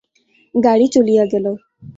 [0.55, 1.45] গাড়ি চলিয়া গেল।